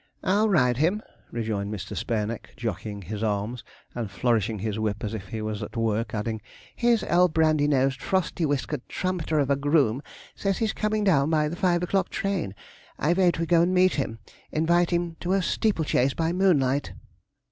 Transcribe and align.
'I'll 0.23 0.49
ride 0.49 0.77
him!' 0.77 1.03
rejoined 1.31 1.71
Mr. 1.71 1.95
Spareneck, 1.95 2.55
jockeying 2.57 3.03
his 3.03 3.21
arms, 3.21 3.63
and 3.93 4.09
flourishing 4.09 4.57
his 4.57 4.79
whip 4.79 5.03
as 5.03 5.13
if 5.13 5.27
he 5.27 5.43
was 5.43 5.61
at 5.61 5.77
work, 5.77 6.15
adding: 6.15 6.41
'his 6.75 7.03
old 7.03 7.35
brandy 7.35 7.67
nosed, 7.67 8.01
frosty 8.01 8.43
whiskered 8.43 8.81
trumpeter 8.89 9.37
of 9.37 9.51
a 9.51 9.55
groom 9.55 10.01
says 10.33 10.57
he's 10.57 10.73
coming 10.73 11.03
down 11.03 11.29
by 11.29 11.47
the 11.47 11.55
five 11.55 11.83
o'clock 11.83 12.09
train. 12.09 12.55
I 12.97 13.13
vote 13.13 13.37
we 13.37 13.45
go 13.45 13.61
and 13.61 13.75
meet 13.75 13.93
him 13.93 14.17
invite 14.51 14.89
him 14.89 15.17
to 15.19 15.33
a 15.33 15.43
steeple 15.43 15.85
chase 15.85 16.15
by 16.15 16.33
moonlight.' 16.33 16.93